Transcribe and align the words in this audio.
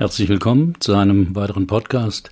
Herzlich 0.00 0.30
willkommen 0.30 0.76
zu 0.80 0.94
einem 0.94 1.36
weiteren 1.36 1.66
Podcast. 1.66 2.30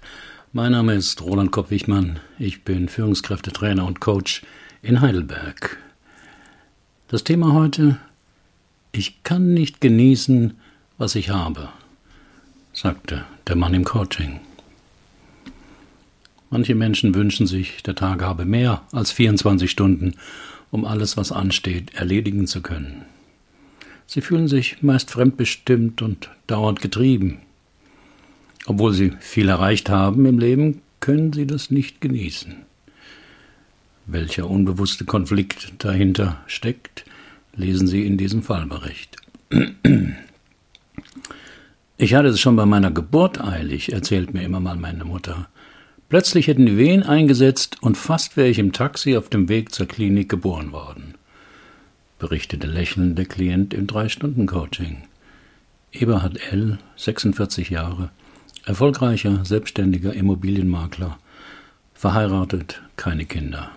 Mein 0.54 0.72
Name 0.72 0.94
ist 0.94 1.20
Roland 1.20 1.52
Kopp-Wichmann. 1.52 2.18
Ich 2.38 2.64
bin 2.64 2.88
Führungskräftetrainer 2.88 3.84
und 3.84 4.00
Coach 4.00 4.40
in 4.80 5.02
Heidelberg. 5.02 5.76
Das 7.08 7.24
Thema 7.24 7.52
heute: 7.52 7.98
Ich 8.90 9.22
kann 9.22 9.52
nicht 9.52 9.82
genießen, 9.82 10.54
was 10.96 11.14
ich 11.14 11.28
habe, 11.28 11.68
sagte 12.72 13.26
der 13.46 13.56
Mann 13.56 13.74
im 13.74 13.84
Coaching. 13.84 14.40
Manche 16.48 16.74
Menschen 16.74 17.14
wünschen 17.14 17.46
sich, 17.46 17.82
der 17.82 17.96
Tag 17.96 18.22
habe 18.22 18.46
mehr 18.46 18.80
als 18.92 19.12
24 19.12 19.70
Stunden, 19.70 20.14
um 20.70 20.86
alles, 20.86 21.18
was 21.18 21.32
ansteht, 21.32 21.92
erledigen 21.92 22.46
zu 22.46 22.62
können. 22.62 23.04
Sie 24.06 24.22
fühlen 24.22 24.48
sich 24.48 24.82
meist 24.82 25.10
fremdbestimmt 25.10 26.00
und 26.00 26.30
dauernd 26.46 26.80
getrieben. 26.80 27.42
Obwohl 28.68 28.92
sie 28.92 29.14
viel 29.18 29.48
erreicht 29.48 29.88
haben 29.88 30.26
im 30.26 30.38
Leben, 30.38 30.82
können 31.00 31.32
sie 31.32 31.46
das 31.46 31.70
nicht 31.70 32.02
genießen. 32.02 32.54
Welcher 34.04 34.48
unbewusste 34.48 35.06
Konflikt 35.06 35.72
dahinter 35.78 36.42
steckt, 36.46 37.06
lesen 37.56 37.88
Sie 37.88 38.04
in 38.04 38.18
diesem 38.18 38.42
Fallbericht. 38.42 39.16
Ich 41.96 42.14
hatte 42.14 42.28
es 42.28 42.40
schon 42.40 42.56
bei 42.56 42.66
meiner 42.66 42.90
Geburt 42.90 43.42
eilig, 43.42 43.90
erzählt 43.90 44.34
mir 44.34 44.42
immer 44.42 44.60
mal 44.60 44.76
meine 44.76 45.06
Mutter. 45.06 45.48
Plötzlich 46.10 46.46
hätten 46.46 46.66
die 46.66 46.76
Wehen 46.76 47.02
eingesetzt 47.02 47.78
und 47.80 47.96
fast 47.96 48.36
wäre 48.36 48.48
ich 48.48 48.58
im 48.58 48.74
Taxi 48.74 49.16
auf 49.16 49.30
dem 49.30 49.48
Weg 49.48 49.74
zur 49.74 49.86
Klinik 49.86 50.28
geboren 50.28 50.72
worden, 50.72 51.14
berichtete 52.18 52.66
lächelnd 52.66 53.16
der 53.16 53.24
Klient 53.24 53.72
im 53.72 53.86
Drei-Stunden-Coaching. 53.86 55.04
Eberhard 55.90 56.38
L., 56.52 56.78
46 56.96 57.70
Jahre, 57.70 58.10
Erfolgreicher, 58.68 59.46
selbstständiger 59.46 60.12
Immobilienmakler, 60.12 61.18
verheiratet, 61.94 62.82
keine 62.96 63.24
Kinder. 63.24 63.70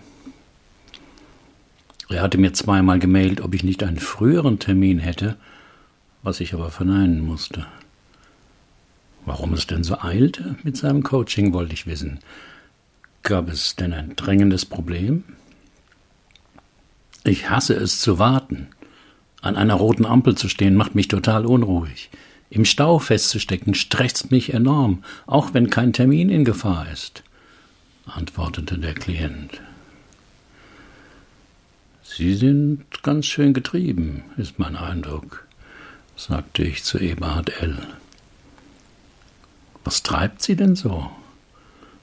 Er 2.09 2.21
hatte 2.21 2.37
mir 2.37 2.51
zweimal 2.51 2.99
gemailt, 2.99 3.39
ob 3.39 3.53
ich 3.55 3.63
nicht 3.63 3.83
einen 3.83 4.01
früheren 4.01 4.59
Termin 4.59 4.99
hätte, 4.99 5.37
was 6.23 6.41
ich 6.41 6.53
aber 6.53 6.71
verneinen 6.71 7.25
musste. 7.25 7.67
Warum 9.25 9.53
es 9.53 9.65
denn 9.65 9.85
so 9.85 9.97
eilte 9.97 10.57
mit 10.63 10.75
seinem 10.75 11.03
Coaching, 11.03 11.53
wollte 11.53 11.73
ich 11.73 11.87
wissen. 11.87 12.19
Gab 13.23 13.47
es 13.47 13.77
denn 13.77 13.93
ein 13.93 14.17
drängendes 14.17 14.65
Problem? 14.65 15.23
Ich 17.23 17.49
hasse 17.49 17.75
es 17.75 18.01
zu 18.01 18.19
warten. 18.19 18.67
An 19.41 19.55
einer 19.55 19.75
roten 19.75 20.05
Ampel 20.05 20.35
zu 20.35 20.49
stehen 20.49 20.75
macht 20.75 20.95
mich 20.95 21.07
total 21.07 21.45
unruhig. 21.45 22.09
Im 22.51 22.65
Stau 22.65 22.99
festzustecken 22.99 23.73
stresst 23.75 24.29
mich 24.29 24.53
enorm, 24.53 25.05
auch 25.25 25.53
wenn 25.53 25.69
kein 25.69 25.93
Termin 25.93 26.27
in 26.27 26.43
Gefahr 26.43 26.85
ist, 26.91 27.23
antwortete 28.05 28.77
der 28.77 28.93
Klient. 28.93 29.61
Sie 32.03 32.35
sind 32.35 33.03
ganz 33.03 33.25
schön 33.25 33.53
getrieben, 33.53 34.23
ist 34.35 34.59
mein 34.59 34.75
Eindruck, 34.75 35.47
sagte 36.17 36.63
ich 36.63 36.83
zu 36.83 36.99
Eberhard 36.99 37.61
L. 37.61 37.77
Was 39.85 40.03
treibt 40.03 40.41
Sie 40.41 40.57
denn 40.57 40.75
so? 40.75 41.09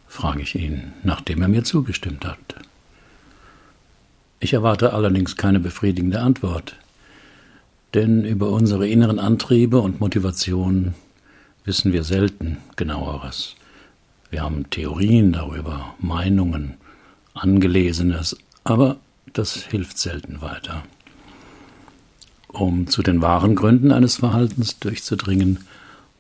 frage 0.07 0.41
ich 0.41 0.55
ihn, 0.55 0.95
nachdem 1.03 1.43
er 1.43 1.49
mir 1.49 1.63
zugestimmt 1.63 2.25
hat. 2.25 2.39
Ich 4.41 4.55
erwarte 4.55 4.95
allerdings 4.95 5.37
keine 5.37 5.61
befriedigende 5.61 6.21
Antwort. 6.21 6.75
Denn 7.95 8.25
über 8.25 8.51
unsere 8.51 8.87
inneren 8.87 9.19
Antriebe 9.19 9.81
und 9.81 10.01
Motivationen 10.01 10.95
wissen 11.65 11.93
wir 11.93 12.05
selten 12.05 12.59
genaueres. 12.77 13.57
Wir 14.31 14.43
haben 14.43 14.69
Theorien 14.69 15.33
darüber, 15.33 15.95
Meinungen, 15.99 16.75
Angelesenes, 17.33 18.37
aber 18.65 18.97
das 19.33 19.55
hilft 19.55 19.99
selten 19.99 20.43
weiter. 20.43 20.83
Um 22.49 22.87
zu 22.89 23.03
den 23.03 23.23
wahren 23.23 23.55
Gründen 23.55 23.93
eines 23.93 24.17
Verhaltens 24.17 24.79
durchzudringen, 24.79 25.61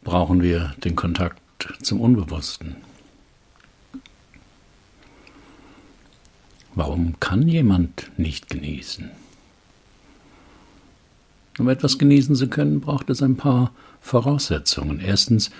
brauchen 0.04 0.42
wir 0.42 0.74
den 0.84 0.96
Kontakt 0.96 1.40
zum 1.82 2.00
Unbewussten. 2.00 2.76
Warum 6.74 7.18
kann 7.20 7.48
jemand 7.48 8.10
nicht 8.16 8.48
genießen? 8.48 9.10
Um 11.58 11.68
etwas 11.68 11.98
genießen 11.98 12.34
zu 12.36 12.48
können, 12.48 12.80
braucht 12.80 13.10
es 13.10 13.22
ein 13.22 13.36
paar 13.36 13.72
Voraussetzungen. 14.00 15.00
Erstens, 15.00 15.50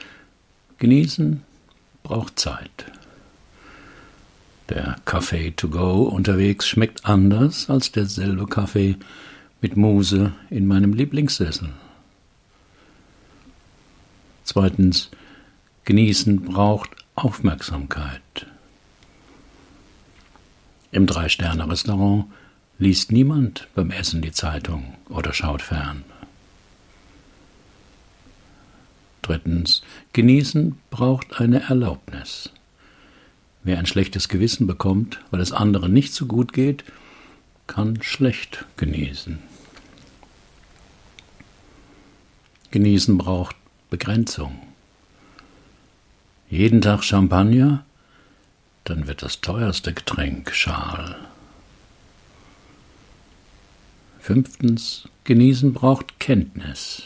genießen 0.79 1.43
braucht 2.03 2.39
Zeit. 2.39 2.87
Der 4.69 4.97
Kaffee 5.05 5.51
to 5.53 5.69
go 5.69 6.03
unterwegs 6.03 6.69
schmeckt 6.69 7.07
anders 7.07 7.71
als 7.71 7.91
derselbe 7.91 8.47
Kaffee 8.47 8.97
mit 9.61 9.77
Muse 9.77 10.33
in 10.51 10.67
meinem 10.67 10.93
Lieblingssessel. 10.93 11.71
Zweitens, 14.45 15.11
genießen 15.85 16.43
braucht 16.43 16.91
Aufmerksamkeit. 17.15 18.47
Im 20.93 21.07
Drei-Sterne-Restaurant 21.07 22.27
liest 22.79 23.11
niemand 23.13 23.69
beim 23.75 23.91
Essen 23.91 24.23
die 24.23 24.33
Zeitung 24.33 24.95
oder 25.09 25.33
schaut 25.33 25.63
fern. 25.63 26.05
Drittens, 29.23 29.83
genießen 30.13 30.79
braucht 30.91 31.41
eine 31.41 31.63
Erlaubnis. 31.69 32.51
Wer 33.65 33.79
ein 33.79 33.87
schlechtes 33.87 34.29
Gewissen 34.29 34.67
bekommt, 34.67 35.21
weil 35.31 35.41
es 35.41 35.53
anderen 35.53 35.93
nicht 35.93 36.15
so 36.15 36.27
gut 36.27 36.53
geht, 36.53 36.85
kann 37.67 38.03
schlecht 38.03 38.65
genießen. 38.77 39.39
Genießen 42.71 43.19
braucht 43.19 43.57
Begrenzung. 43.91 44.63
Jeden 46.49 46.81
Tag 46.81 47.05
Champagner, 47.05 47.85
dann 48.85 49.07
wird 49.07 49.23
das 49.23 49.43
teuerste 49.43 49.93
Getränk 49.93 50.55
schal. 50.55 51.17
Fünftens, 54.29 55.09
genießen 55.25 55.73
braucht 55.73 56.21
Kenntnis. 56.21 57.05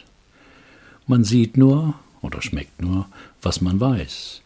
Man 1.06 1.22
sieht 1.22 1.56
nur 1.56 1.94
oder 2.20 2.42
schmeckt 2.42 2.82
nur, 2.82 3.06
was 3.40 3.60
man 3.60 3.78
weiß. 3.78 4.42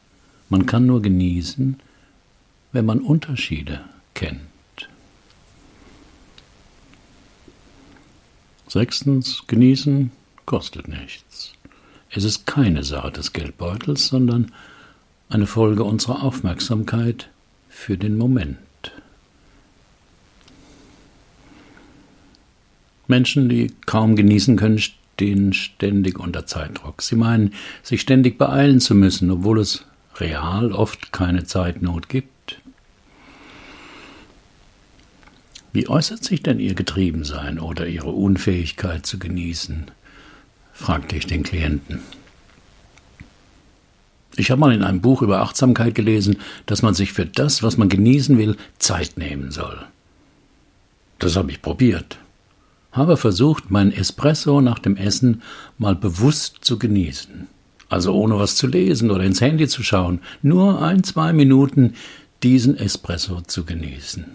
Man 0.51 0.67
kann 0.67 0.85
nur 0.85 1.01
genießen, 1.01 1.81
wenn 2.73 2.85
man 2.85 3.01
Unterschiede 3.01 3.81
kennt. 4.13 4.43
Sechstens, 8.69 9.45
genießen 9.47 10.11
kostet 10.45 10.87
nichts. 10.87 11.55
Es 12.11 12.25
ist 12.25 12.45
keine 12.45 12.85
Sache 12.85 13.11
des 13.11 13.33
Geldbeutels, 13.33 14.09
sondern 14.09 14.53
eine 15.31 15.47
Folge 15.47 15.83
unserer 15.83 16.23
Aufmerksamkeit 16.23 17.31
für 17.71 17.97
den 17.97 18.19
Moment. 18.19 18.59
Menschen, 23.09 23.49
die 23.49 23.73
kaum 23.87 24.17
genießen 24.17 24.57
können, 24.57 24.79
stehen 24.79 25.53
ständig 25.53 26.19
unter 26.19 26.47
Zeitdruck. 26.47 27.03
Sie 27.03 27.17
meinen, 27.17 27.55
sich 27.83 28.01
ständig 28.01 28.39
beeilen 28.39 28.81
zu 28.81 28.95
müssen, 28.95 29.31
obwohl 29.31 29.61
es 29.61 29.85
real 30.17 30.73
oft 30.73 31.13
keine 31.13 31.45
Zeitnot 31.45 32.09
gibt. 32.09 32.61
Wie 35.73 35.89
äußert 35.89 36.25
sich 36.25 36.43
denn 36.43 36.59
Ihr 36.59 36.75
Getriebensein 36.75 37.59
oder 37.59 37.87
Ihre 37.87 38.11
Unfähigkeit 38.11 39.07
zu 39.07 39.19
genießen? 39.19 39.91
fragte 40.73 41.17
ich 41.17 41.27
den 41.27 41.43
Klienten. 41.43 42.01
Ich 44.37 44.51
habe 44.51 44.61
mal 44.61 44.75
in 44.75 44.83
einem 44.83 45.01
Buch 45.01 45.23
über 45.23 45.41
Achtsamkeit 45.41 45.95
gelesen, 45.95 46.39
dass 46.67 46.83
man 46.83 46.93
sich 46.93 47.13
für 47.15 47.25
das, 47.25 47.63
was 47.63 47.79
man 47.79 47.89
genießen 47.89 48.37
will, 48.37 48.57
Zeit 48.79 49.17
nehmen 49.17 49.51
soll. 49.51 49.79
Das 51.19 51.37
habe 51.37 51.51
ich 51.51 51.63
probiert 51.63 52.19
habe 52.97 53.17
versucht, 53.17 53.71
mein 53.71 53.93
Espresso 53.93 54.61
nach 54.61 54.79
dem 54.79 54.97
Essen 54.97 55.43
mal 55.79 55.95
bewusst 55.95 56.59
zu 56.63 56.79
genießen. 56.79 57.49
Also 57.89 58.15
ohne 58.15 58.39
was 58.39 58.57
zu 58.57 58.67
lesen 58.67 59.11
oder 59.11 59.25
ins 59.25 59.41
Handy 59.41 59.69
zu 59.69 59.83
schauen, 59.83 60.21
nur 60.43 60.83
ein, 60.83 61.05
zwei 61.05 61.33
Minuten 61.33 61.95
diesen 62.43 62.77
Espresso 62.77 63.43
zu 63.43 63.65
genießen. 63.65 64.27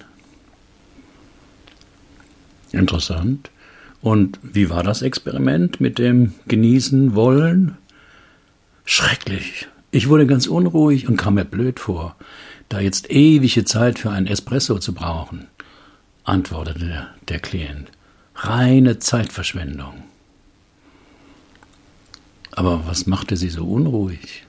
Interessant. 2.72 3.52
Und 4.02 4.40
wie 4.42 4.70
war 4.70 4.84
das 4.84 5.02
Experiment 5.02 5.82
mit 5.82 6.00
dem 6.00 6.34
Genießen 6.48 7.14
wollen? 7.14 7.78
Schrecklich. 8.86 9.68
Ich 9.92 10.08
wurde 10.10 10.26
ganz 10.26 10.48
unruhig 10.48 11.08
und 11.08 11.18
kam 11.18 11.36
mir 11.36 11.46
blöd 11.46 11.80
vor, 11.80 12.16
da 12.70 12.80
jetzt 12.80 13.12
ewige 13.12 13.66
Zeit 13.66 14.00
für 14.00 14.10
einen 14.10 14.28
Espresso 14.28 14.80
zu 14.80 14.94
brauchen, 14.94 15.48
antwortete 16.24 17.08
der 17.28 17.40
Klient. 17.40 17.92
Reine 18.44 18.98
Zeitverschwendung. 18.98 19.94
Aber 22.50 22.88
was 22.88 23.06
machte 23.06 23.38
sie 23.38 23.50
so 23.50 23.66
unruhig? 23.66 24.48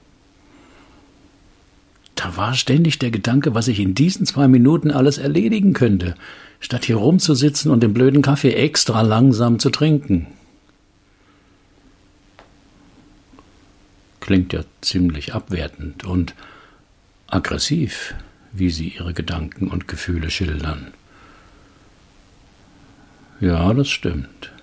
Da 2.15 2.35
war 2.35 2.55
ständig 2.55 2.97
der 2.97 3.11
Gedanke, 3.11 3.53
was 3.53 3.67
ich 3.67 3.79
in 3.79 3.93
diesen 3.93 4.25
zwei 4.25 4.47
Minuten 4.47 4.89
alles 4.89 5.19
erledigen 5.19 5.73
könnte, 5.73 6.15
statt 6.59 6.85
hier 6.85 6.95
rumzusitzen 6.95 7.69
und 7.69 7.83
den 7.83 7.93
blöden 7.93 8.23
Kaffee 8.23 8.53
extra 8.53 9.01
langsam 9.01 9.59
zu 9.59 9.69
trinken. 9.69 10.25
Klingt 14.21 14.53
ja 14.53 14.63
ziemlich 14.81 15.35
abwertend 15.35 16.03
und 16.03 16.33
aggressiv, 17.27 18.15
wie 18.51 18.71
Sie 18.71 18.87
Ihre 18.87 19.13
Gedanken 19.13 19.67
und 19.67 19.87
Gefühle 19.87 20.31
schildern. 20.31 20.93
Ja, 23.43 23.73
das 23.73 23.89
stimmt. 23.89 24.53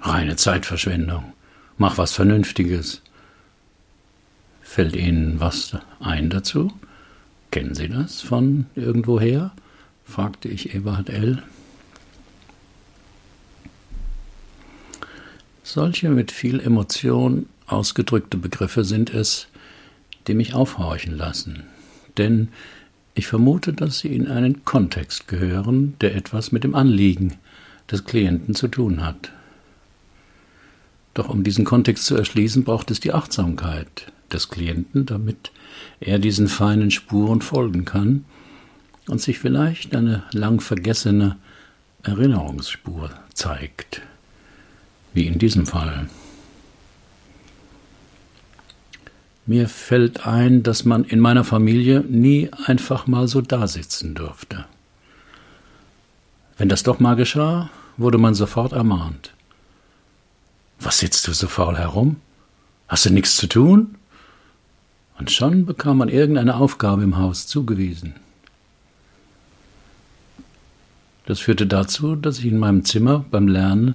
Reine 0.00 0.36
Zeitverschwendung. 0.36 1.34
Mach 1.76 1.98
was 1.98 2.14
Vernünftiges. 2.14 3.02
Fällt 4.62 4.96
Ihnen 4.96 5.38
was 5.38 5.76
ein 6.00 6.30
dazu? 6.30 6.72
Kennen 7.50 7.74
Sie 7.74 7.90
das 7.90 8.22
von 8.22 8.64
irgendwoher? 8.74 9.52
fragte 10.06 10.48
ich 10.48 10.74
Eberhard 10.74 11.10
L. 11.10 11.42
Solche 15.62 16.08
mit 16.08 16.32
viel 16.32 16.58
Emotion 16.58 17.50
ausgedrückte 17.66 18.38
Begriffe 18.38 18.82
sind 18.82 19.12
es, 19.12 19.48
die 20.26 20.32
mich 20.32 20.54
aufhorchen 20.54 21.18
lassen, 21.18 21.64
denn 22.16 22.48
ich 23.16 23.26
vermute, 23.26 23.72
dass 23.72 24.00
sie 24.00 24.14
in 24.14 24.28
einen 24.28 24.64
Kontext 24.64 25.26
gehören, 25.26 25.94
der 26.02 26.14
etwas 26.14 26.52
mit 26.52 26.64
dem 26.64 26.74
Anliegen 26.74 27.34
des 27.90 28.04
Klienten 28.04 28.54
zu 28.54 28.68
tun 28.68 29.04
hat. 29.04 29.32
Doch 31.14 31.30
um 31.30 31.42
diesen 31.42 31.64
Kontext 31.64 32.04
zu 32.04 32.14
erschließen, 32.14 32.62
braucht 32.62 32.90
es 32.90 33.00
die 33.00 33.14
Achtsamkeit 33.14 34.12
des 34.30 34.50
Klienten, 34.50 35.06
damit 35.06 35.50
er 35.98 36.18
diesen 36.18 36.46
feinen 36.46 36.90
Spuren 36.90 37.40
folgen 37.40 37.86
kann 37.86 38.26
und 39.08 39.22
sich 39.22 39.38
vielleicht 39.38 39.96
eine 39.96 40.24
lang 40.32 40.60
vergessene 40.60 41.36
Erinnerungsspur 42.02 43.10
zeigt, 43.32 44.02
wie 45.14 45.26
in 45.26 45.38
diesem 45.38 45.64
Fall. 45.64 46.08
Mir 49.46 49.68
fällt 49.68 50.26
ein, 50.26 50.64
dass 50.64 50.84
man 50.84 51.04
in 51.04 51.20
meiner 51.20 51.44
Familie 51.44 52.00
nie 52.00 52.50
einfach 52.66 53.06
mal 53.06 53.28
so 53.28 53.40
dasitzen 53.40 54.16
durfte. 54.16 54.64
Wenn 56.58 56.68
das 56.68 56.82
doch 56.82 56.98
mal 56.98 57.14
geschah, 57.14 57.70
wurde 57.96 58.18
man 58.18 58.34
sofort 58.34 58.72
ermahnt. 58.72 59.32
Was 60.80 60.98
sitzt 60.98 61.26
du 61.28 61.32
so 61.32 61.46
faul 61.46 61.76
herum? 61.76 62.16
Hast 62.88 63.06
du 63.06 63.10
nichts 63.10 63.36
zu 63.36 63.46
tun? 63.46 63.94
Und 65.18 65.30
schon 65.30 65.64
bekam 65.64 65.98
man 65.98 66.08
irgendeine 66.08 66.56
Aufgabe 66.56 67.04
im 67.04 67.16
Haus 67.16 67.46
zugewiesen. 67.46 68.14
Das 71.24 71.40
führte 71.40 71.66
dazu, 71.66 72.16
dass 72.16 72.40
ich 72.40 72.46
in 72.46 72.58
meinem 72.58 72.84
Zimmer 72.84 73.24
beim 73.30 73.48
Lernen 73.48 73.94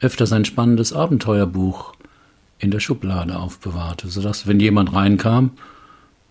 öfters 0.00 0.32
ein 0.32 0.44
spannendes 0.44 0.92
Abenteuerbuch 0.92 1.94
in 2.62 2.70
der 2.70 2.78
Schublade 2.78 3.36
aufbewahrte, 3.36 4.08
sodass, 4.08 4.46
wenn 4.46 4.60
jemand 4.60 4.92
reinkam, 4.92 5.50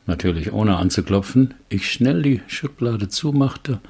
natürlich 0.06 0.54
ohne 0.54 0.78
anzuklopfen, 0.78 1.54
ich 1.68 1.92
schnell 1.92 2.22
die 2.22 2.42
Schublade 2.48 3.10
zumachte 3.10 3.82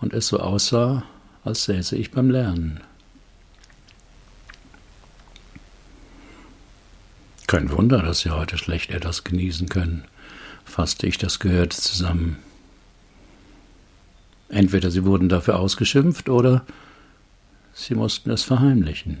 und 0.00 0.14
es 0.14 0.28
so 0.28 0.38
aussah, 0.38 1.02
als 1.44 1.64
säße 1.64 1.96
ich 1.96 2.12
beim 2.12 2.30
Lernen. 2.30 2.80
Kein 7.48 7.72
Wunder, 7.72 8.02
dass 8.02 8.20
Sie 8.20 8.30
heute 8.30 8.56
schlecht 8.56 8.90
etwas 8.90 9.24
genießen 9.24 9.68
können, 9.68 10.04
fasste 10.64 11.08
ich 11.08 11.18
das 11.18 11.40
Gehörte 11.40 11.76
zusammen. 11.76 12.36
Entweder 14.48 14.92
Sie 14.92 15.04
wurden 15.04 15.28
dafür 15.28 15.58
ausgeschimpft 15.58 16.28
oder 16.28 16.64
Sie 17.74 17.96
mussten 17.96 18.30
es 18.30 18.44
verheimlichen. 18.44 19.18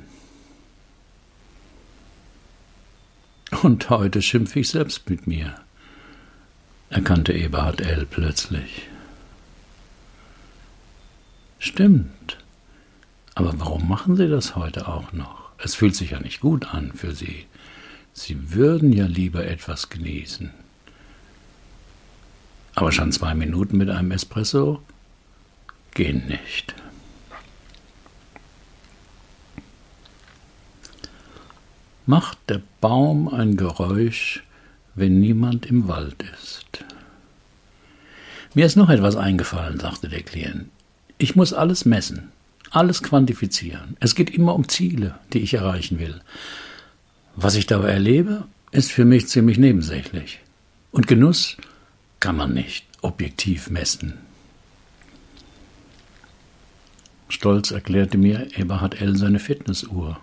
Und 3.62 3.90
heute 3.90 4.22
schimpfe 4.22 4.60
ich 4.60 4.68
selbst 4.68 5.10
mit 5.10 5.26
mir, 5.26 5.54
erkannte 6.90 7.32
Eberhard 7.32 7.80
L. 7.80 8.06
plötzlich. 8.08 8.88
Stimmt. 11.58 12.38
Aber 13.34 13.58
warum 13.58 13.88
machen 13.88 14.16
Sie 14.16 14.28
das 14.28 14.54
heute 14.54 14.86
auch 14.86 15.12
noch? 15.12 15.50
Es 15.58 15.74
fühlt 15.74 15.96
sich 15.96 16.10
ja 16.10 16.20
nicht 16.20 16.40
gut 16.40 16.72
an 16.72 16.92
für 16.92 17.14
Sie. 17.14 17.46
Sie 18.12 18.52
würden 18.54 18.92
ja 18.92 19.06
lieber 19.06 19.44
etwas 19.44 19.90
genießen. 19.90 20.50
Aber 22.74 22.92
schon 22.92 23.10
zwei 23.10 23.34
Minuten 23.34 23.76
mit 23.76 23.90
einem 23.90 24.12
Espresso 24.12 24.82
gehen 25.94 26.26
nicht. 26.28 26.74
Macht 32.08 32.38
der 32.48 32.62
Baum 32.80 33.28
ein 33.28 33.58
Geräusch, 33.58 34.42
wenn 34.94 35.20
niemand 35.20 35.66
im 35.66 35.88
Wald 35.88 36.24
ist? 36.40 36.82
Mir 38.54 38.64
ist 38.64 38.76
noch 38.76 38.88
etwas 38.88 39.14
eingefallen, 39.14 39.78
sagte 39.78 40.08
der 40.08 40.22
Klient. 40.22 40.70
Ich 41.18 41.36
muss 41.36 41.52
alles 41.52 41.84
messen, 41.84 42.32
alles 42.70 43.02
quantifizieren. 43.02 43.98
Es 44.00 44.14
geht 44.14 44.30
immer 44.30 44.54
um 44.54 44.70
Ziele, 44.70 45.18
die 45.34 45.40
ich 45.40 45.52
erreichen 45.52 45.98
will. 45.98 46.22
Was 47.36 47.56
ich 47.56 47.66
dabei 47.66 47.90
erlebe, 47.90 48.46
ist 48.70 48.90
für 48.90 49.04
mich 49.04 49.28
ziemlich 49.28 49.58
nebensächlich. 49.58 50.40
Und 50.92 51.08
Genuss 51.08 51.58
kann 52.20 52.38
man 52.38 52.54
nicht 52.54 52.86
objektiv 53.02 53.68
messen. 53.68 54.14
Stolz 57.28 57.70
erklärte 57.70 58.16
mir 58.16 58.48
Eberhard 58.56 58.98
L. 58.98 59.14
seine 59.14 59.40
Fitnessuhr. 59.40 60.18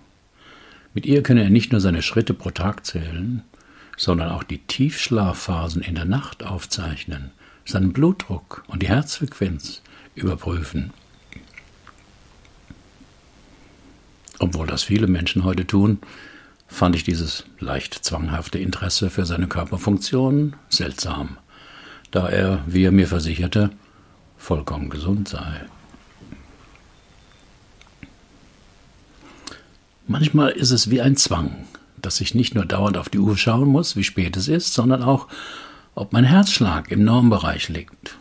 Mit 0.95 1.06
ihr 1.06 1.24
könne 1.24 1.44
er 1.44 1.50
nicht 1.50 1.74
nur 1.74 1.81
seine 1.81 2.01
Schritte 2.01 2.33
pro 2.33 2.51
Tag 2.51 2.86
zählen, 2.86 3.44
sondern 3.97 4.30
auch 4.30 4.44
die 4.44 4.59
Tiefschlafphasen 4.59 5.81
in 5.81 5.94
der 5.94 6.06
Nacht 6.06 6.44
aufzeichnen, 6.44 7.31
seinen 7.65 7.92
Blutdruck 7.92 8.63
und 8.68 8.81
die 8.81 8.88
Herzfrequenz 8.88 9.81
überprüfen. 10.15 10.94
Obwohl 14.39 14.68
das 14.68 14.83
viele 14.83 15.07
Menschen 15.07 15.44
heute 15.44 15.68
tun, 15.68 16.00
fand 16.68 16.95
ich 16.95 17.03
dieses 17.03 17.44
leicht 17.59 17.94
zwanghafte 17.94 18.60
Interesse 18.60 19.10
für 19.10 19.25
seine 19.25 19.48
Körperfunktionen 19.48 20.55
seltsam, 20.70 21.38
da 22.12 22.29
er, 22.29 22.63
wie 22.67 22.86
er 22.86 22.93
mir 22.93 23.08
versicherte, 23.08 23.70
vollkommen 24.38 24.89
gesund 24.89 25.27
sei. 25.27 25.65
Manchmal 30.07 30.51
ist 30.51 30.71
es 30.71 30.89
wie 30.89 31.01
ein 31.01 31.17
Zwang, 31.17 31.65
dass 32.01 32.21
ich 32.21 32.35
nicht 32.35 32.53
nur 32.53 32.65
dauernd 32.65 32.97
auf 32.97 33.09
die 33.09 33.19
Uhr 33.19 33.38
schauen 33.38 33.69
muss, 33.69 33.95
wie 33.95 34.03
spät 34.03 34.38
es 34.38 34.47
ist, 34.47 34.74
sondern 34.74 35.01
auch, 35.01 35.27
ob 35.95 36.13
mein 36.13 36.25
Herzschlag 36.25 36.91
im 36.91 37.03
Normbereich 37.03 37.69
liegt. 37.69 38.17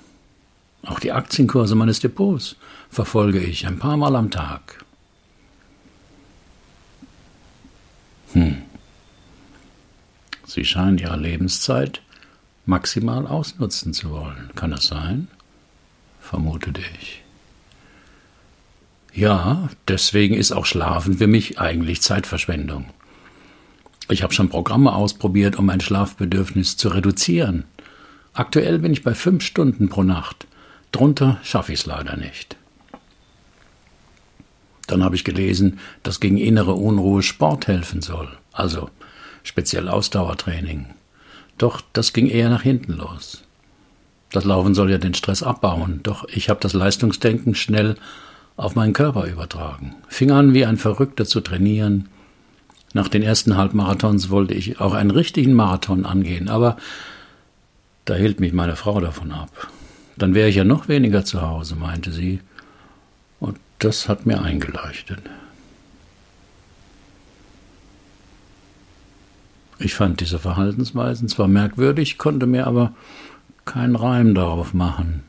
Auch 0.84 1.00
die 1.00 1.12
Aktienkurse 1.12 1.74
meines 1.74 2.00
Depots 2.00 2.56
verfolge 2.88 3.40
ich 3.40 3.66
ein 3.66 3.78
paar 3.78 3.96
Mal 3.96 4.16
am 4.16 4.30
Tag. 4.30 4.84
Hm. 8.32 8.62
Sie 10.46 10.64
scheinen 10.64 10.98
Ihre 10.98 11.16
Lebenszeit 11.16 12.00
maximal 12.66 13.26
ausnutzen 13.26 13.92
zu 13.92 14.10
wollen. 14.10 14.50
Kann 14.54 14.70
das 14.70 14.86
sein? 14.86 15.28
vermutete 16.20 16.80
ich. 17.00 17.23
Ja, 19.14 19.68
deswegen 19.86 20.34
ist 20.34 20.50
auch 20.50 20.66
Schlafen 20.66 21.18
für 21.18 21.28
mich 21.28 21.60
eigentlich 21.60 22.02
Zeitverschwendung. 22.02 22.86
Ich 24.08 24.24
habe 24.24 24.34
schon 24.34 24.48
Programme 24.48 24.92
ausprobiert, 24.92 25.56
um 25.56 25.66
mein 25.66 25.80
Schlafbedürfnis 25.80 26.76
zu 26.76 26.88
reduzieren. 26.88 27.64
Aktuell 28.32 28.80
bin 28.80 28.92
ich 28.92 29.04
bei 29.04 29.14
fünf 29.14 29.44
Stunden 29.44 29.88
pro 29.88 30.02
Nacht. 30.02 30.48
Drunter 30.90 31.38
schaffe 31.44 31.72
ich 31.72 31.80
es 31.80 31.86
leider 31.86 32.16
nicht. 32.16 32.56
Dann 34.88 35.04
habe 35.04 35.14
ich 35.14 35.22
gelesen, 35.22 35.78
dass 36.02 36.18
gegen 36.18 36.36
innere 36.36 36.74
Unruhe 36.74 37.22
Sport 37.22 37.68
helfen 37.68 38.02
soll, 38.02 38.28
also 38.52 38.90
speziell 39.44 39.88
Ausdauertraining. 39.88 40.86
Doch 41.56 41.80
das 41.92 42.12
ging 42.12 42.26
eher 42.26 42.50
nach 42.50 42.62
hinten 42.62 42.94
los. 42.94 43.44
Das 44.32 44.44
Laufen 44.44 44.74
soll 44.74 44.90
ja 44.90 44.98
den 44.98 45.14
Stress 45.14 45.44
abbauen, 45.44 46.00
doch 46.02 46.28
ich 46.28 46.50
habe 46.50 46.58
das 46.60 46.72
Leistungsdenken 46.72 47.54
schnell 47.54 47.96
auf 48.56 48.74
meinen 48.74 48.92
Körper 48.92 49.26
übertragen. 49.26 49.94
Fing 50.08 50.30
an, 50.30 50.54
wie 50.54 50.64
ein 50.64 50.76
Verrückter 50.76 51.24
zu 51.24 51.40
trainieren. 51.40 52.08
Nach 52.92 53.08
den 53.08 53.22
ersten 53.22 53.56
Halbmarathons 53.56 54.30
wollte 54.30 54.54
ich 54.54 54.80
auch 54.80 54.94
einen 54.94 55.10
richtigen 55.10 55.54
Marathon 55.54 56.06
angehen, 56.06 56.48
aber 56.48 56.76
da 58.04 58.14
hielt 58.14 58.38
mich 58.38 58.52
meine 58.52 58.76
Frau 58.76 59.00
davon 59.00 59.32
ab. 59.32 59.68
Dann 60.16 60.34
wäre 60.34 60.48
ich 60.48 60.56
ja 60.56 60.64
noch 60.64 60.88
weniger 60.88 61.24
zu 61.24 61.42
Hause, 61.42 61.74
meinte 61.74 62.12
sie. 62.12 62.40
Und 63.40 63.58
das 63.80 64.08
hat 64.08 64.26
mir 64.26 64.42
eingeleuchtet. 64.42 65.20
Ich 69.78 69.94
fand 69.94 70.20
diese 70.20 70.38
Verhaltensweisen 70.38 71.28
zwar 71.28 71.48
merkwürdig, 71.48 72.16
konnte 72.16 72.46
mir 72.46 72.66
aber 72.66 72.92
keinen 73.64 73.96
Reim 73.96 74.34
darauf 74.34 74.72
machen. 74.72 75.24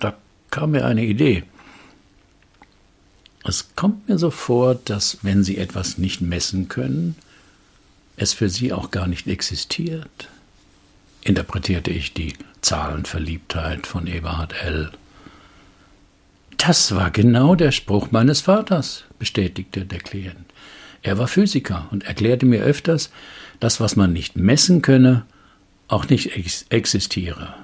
Da 0.00 0.14
kam 0.50 0.70
mir 0.70 0.86
eine 0.86 1.04
Idee. 1.04 1.44
Es 3.44 3.74
kommt 3.74 4.08
mir 4.08 4.18
so 4.18 4.30
vor, 4.30 4.74
dass 4.74 5.18
wenn 5.22 5.44
Sie 5.44 5.58
etwas 5.58 5.98
nicht 5.98 6.20
messen 6.20 6.68
können, 6.68 7.16
es 8.16 8.34
für 8.34 8.48
Sie 8.48 8.72
auch 8.72 8.90
gar 8.90 9.06
nicht 9.06 9.26
existiert, 9.26 10.28
interpretierte 11.22 11.90
ich 11.90 12.12
die 12.12 12.34
Zahlenverliebtheit 12.60 13.86
von 13.86 14.06
Eberhard 14.06 14.54
L. 14.62 14.90
Das 16.58 16.94
war 16.94 17.10
genau 17.10 17.54
der 17.54 17.72
Spruch 17.72 18.10
meines 18.10 18.42
Vaters, 18.42 19.04
bestätigte 19.18 19.86
der 19.86 20.00
Klient. 20.00 20.36
Er 21.02 21.16
war 21.16 21.28
Physiker 21.28 21.88
und 21.90 22.04
erklärte 22.04 22.44
mir 22.44 22.60
öfters, 22.60 23.10
dass 23.58 23.80
was 23.80 23.96
man 23.96 24.12
nicht 24.12 24.36
messen 24.36 24.82
könne, 24.82 25.24
auch 25.88 26.08
nicht 26.08 26.36
ex 26.36 26.66
existiere. 26.68 27.54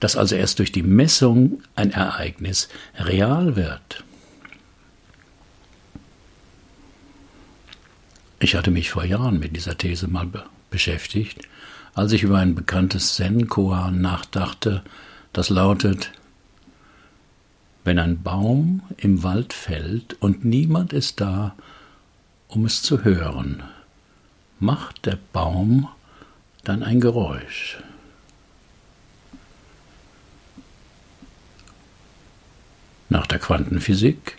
Dass 0.00 0.16
also 0.16 0.34
erst 0.34 0.58
durch 0.58 0.72
die 0.72 0.82
Messung 0.82 1.62
ein 1.74 1.92
Ereignis 1.92 2.68
real 2.98 3.56
wird. 3.56 4.04
Ich 8.42 8.56
hatte 8.56 8.72
mich 8.72 8.90
vor 8.90 9.04
Jahren 9.04 9.38
mit 9.38 9.54
dieser 9.54 9.78
These 9.78 10.08
mal 10.08 10.26
be 10.26 10.44
beschäftigt, 10.68 11.42
als 11.94 12.10
ich 12.10 12.24
über 12.24 12.38
ein 12.38 12.56
bekanntes 12.56 13.14
Zen-Koan 13.14 14.00
nachdachte, 14.00 14.82
das 15.32 15.48
lautet, 15.48 16.10
wenn 17.84 18.00
ein 18.00 18.20
Baum 18.24 18.82
im 18.96 19.22
Wald 19.22 19.52
fällt 19.52 20.20
und 20.20 20.44
niemand 20.44 20.92
ist 20.92 21.20
da, 21.20 21.54
um 22.48 22.64
es 22.64 22.82
zu 22.82 23.04
hören, 23.04 23.62
macht 24.58 25.06
der 25.06 25.18
Baum 25.32 25.86
dann 26.64 26.82
ein 26.82 27.00
Geräusch. 27.00 27.78
Nach 33.08 33.28
der 33.28 33.38
Quantenphysik 33.38 34.38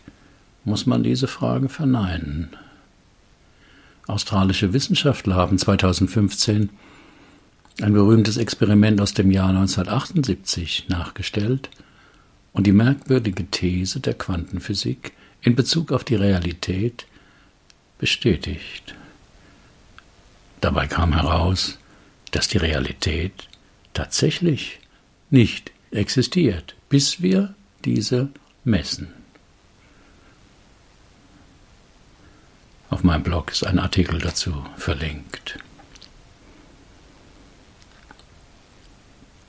muss 0.66 0.86
man 0.88 1.04
diese 1.04 1.30
Frage 1.30 1.70
verneinen. 1.70 2.50
Australische 4.08 4.74
Wissenschaftler 4.74 5.36
haben 5.36 5.58
2015 5.58 6.70
ein 7.82 7.94
berühmtes 7.94 8.38
Experiment 8.38 9.02
aus 9.02 9.14
dem 9.14 9.32
Jahr 9.32 9.50
1978 9.50 10.90
nachgestellt 10.90 11.70
und 12.52 12.68
die 12.68 12.72
merkwürdige 12.72 13.46
These 13.46 14.00
der 14.00 14.14
Quantenphysik 14.14 15.14
in 15.42 15.56
Bezug 15.56 15.92
auf 15.92 16.04
die 16.04 16.16
Realität 16.16 17.06
bestätigt. 17.98 18.94
Dabei 20.62 20.88
kam 20.88 21.14
heraus, 21.14 21.78
dass 22.32 22.48
die 22.48 22.58
Realität 22.58 23.48
tatsächlich 23.94 24.80
nicht 25.30 25.72
existiert, 25.92 26.76
bis 26.90 27.22
wir 27.22 27.56
diese 27.86 28.30
messen. 28.64 29.23
Auf 32.94 33.04
meinem 33.04 33.24
Blog 33.24 33.52
ist 33.52 33.66
ein 33.66 33.80
Artikel 33.80 34.20
dazu 34.20 34.54
verlinkt. 34.78 35.58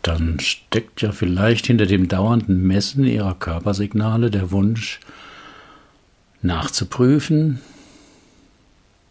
Dann 0.01 0.41
steckt 0.41 1.03
ja 1.03 1.13
vielleicht 1.13 1.67
hinter 1.67 1.85
dem 1.85 2.09
dauernden 2.09 2.67
Messen 2.67 3.05
ihrer 3.05 3.35
Körpersignale 3.35 4.31
der 4.31 4.51
Wunsch, 4.51 4.99
nachzuprüfen, 6.41 7.61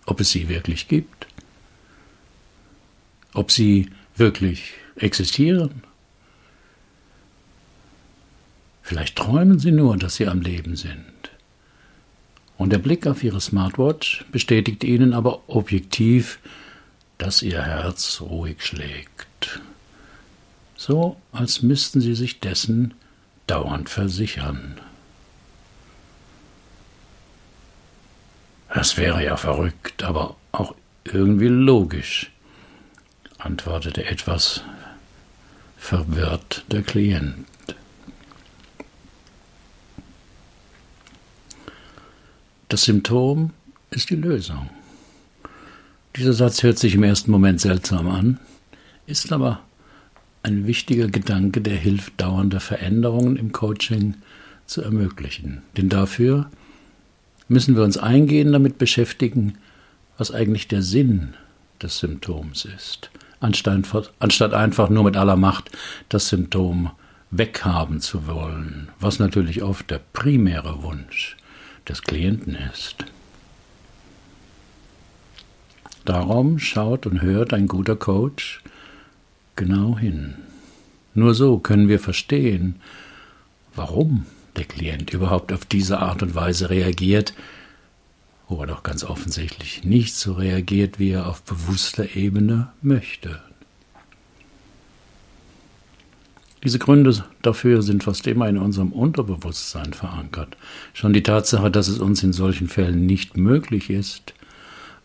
ob 0.07 0.19
es 0.19 0.31
sie 0.31 0.49
wirklich 0.49 0.87
gibt, 0.87 1.27
ob 3.35 3.51
sie 3.51 3.91
wirklich 4.15 4.73
existieren. 4.95 5.83
Vielleicht 8.81 9.15
träumen 9.15 9.59
sie 9.59 9.71
nur, 9.71 9.95
dass 9.95 10.15
sie 10.15 10.27
am 10.27 10.41
Leben 10.41 10.75
sind. 10.75 11.22
Und 12.57 12.71
der 12.71 12.77
Blick 12.77 13.07
auf 13.07 13.23
ihre 13.23 13.41
Smartwatch 13.41 14.25
bestätigt 14.31 14.83
ihnen 14.83 15.13
aber 15.13 15.41
objektiv, 15.47 16.39
dass 17.17 17.41
ihr 17.41 17.61
Herz 17.63 18.21
ruhig 18.21 18.63
schlägt. 18.63 19.61
So 20.75 21.17
als 21.31 21.61
müssten 21.61 22.01
sie 22.01 22.15
sich 22.15 22.39
dessen 22.39 22.93
dauernd 23.47 23.89
versichern. 23.89 24.79
Das 28.73 28.97
wäre 28.97 29.23
ja 29.23 29.37
verrückt, 29.37 30.03
aber 30.03 30.35
auch 30.51 30.75
irgendwie 31.05 31.47
logisch, 31.47 32.31
antwortete 33.37 34.05
etwas 34.05 34.63
verwirrt 35.77 36.65
der 36.71 36.81
Klient. 36.81 37.45
Das 42.73 42.85
Symptom 42.85 43.51
ist 43.91 44.09
die 44.09 44.15
Lösung. 44.15 44.67
Dieser 46.15 46.33
Satz 46.33 46.63
hört 46.63 46.79
sich 46.79 46.95
im 46.95 47.03
ersten 47.03 47.29
Moment 47.29 47.61
seltsam 47.61 48.09
an, 48.09 48.39
ist 49.05 49.31
aber 49.31 49.59
ein 50.41 50.65
wichtiger 50.65 51.07
Gedanke, 51.07 51.61
der 51.61 51.75
hilft, 51.75 52.19
dauernde 52.19 52.59
Veränderungen 52.59 53.35
im 53.37 53.51
Coaching 53.51 54.15
zu 54.65 54.81
ermöglichen. 54.81 55.61
Denn 55.77 55.87
dafür 55.87 56.49
müssen 57.47 57.75
wir 57.75 57.83
uns 57.83 57.99
eingehend 57.99 58.55
damit 58.55 58.79
beschäftigen, 58.79 59.59
was 60.17 60.31
eigentlich 60.31 60.67
der 60.67 60.81
Sinn 60.81 61.35
des 61.79 61.99
Symptoms 61.99 62.65
ist, 62.65 63.11
anstatt 63.39 64.55
einfach 64.55 64.89
nur 64.89 65.03
mit 65.03 65.15
aller 65.15 65.35
Macht 65.35 65.69
das 66.09 66.27
Symptom 66.29 66.89
weghaben 67.29 67.99
zu 67.99 68.25
wollen, 68.25 68.89
was 68.99 69.19
natürlich 69.19 69.61
oft 69.61 69.91
der 69.91 69.99
primäre 70.11 70.81
Wunsch 70.81 71.37
des 71.87 72.01
Klienten 72.01 72.55
ist. 72.73 73.05
Darum 76.05 76.59
schaut 76.59 77.05
und 77.05 77.21
hört 77.21 77.53
ein 77.53 77.67
guter 77.67 77.95
Coach 77.95 78.61
genau 79.55 79.97
hin. 79.97 80.35
Nur 81.13 81.33
so 81.35 81.59
können 81.59 81.87
wir 81.87 81.99
verstehen, 81.99 82.75
warum 83.75 84.25
der 84.55 84.65
Klient 84.65 85.13
überhaupt 85.13 85.53
auf 85.53 85.65
diese 85.65 85.99
Art 85.99 86.21
und 86.21 86.35
Weise 86.35 86.69
reagiert, 86.69 87.33
wo 88.47 88.61
er 88.61 88.67
doch 88.67 88.83
ganz 88.83 89.03
offensichtlich 89.03 89.83
nicht 89.83 90.15
so 90.15 90.33
reagiert, 90.33 90.99
wie 90.99 91.11
er 91.11 91.27
auf 91.27 91.41
bewusster 91.43 92.15
Ebene 92.15 92.71
möchte. 92.81 93.41
Diese 96.63 96.79
Gründe 96.79 97.25
dafür 97.41 97.81
sind 97.81 98.05
fast 98.05 98.25
immer 98.25 98.47
in 98.47 98.57
unserem 98.57 98.93
Unterbewusstsein 98.93 99.91
verankert. 99.91 100.55
Schon 100.93 101.11
die 101.11 101.23
Tatsache, 101.23 101.69
dass 101.69 101.89
es 101.89 101.99
uns 101.99 102.23
in 102.23 102.31
solchen 102.31 102.69
Fällen 102.69 103.05
nicht 103.05 103.35
möglich 103.35 103.89
ist, 103.89 104.33